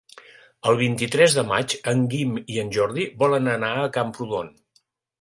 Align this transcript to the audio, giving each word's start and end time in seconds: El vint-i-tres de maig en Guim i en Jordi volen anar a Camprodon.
El 0.71 0.79
vint-i-tres 0.79 1.35
de 1.41 1.43
maig 1.51 1.77
en 1.93 2.03
Guim 2.15 2.33
i 2.55 2.59
en 2.65 2.75
Jordi 2.81 3.09
volen 3.23 3.55
anar 3.57 3.73
a 3.79 3.89
Camprodon. 4.01 4.55